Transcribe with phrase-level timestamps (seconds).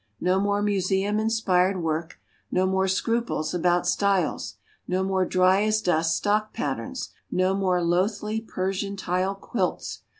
[0.19, 2.19] No more museum inspired work!
[2.49, 4.55] No more scruples about styles!
[4.87, 7.11] No more dry as dust stock patterns!
[7.29, 10.01] No more loathly Persian tile quilts!